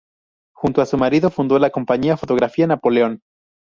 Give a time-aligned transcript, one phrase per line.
[0.55, 3.21] Junto a su marido fundó la Compañía fotográfica Napoleón.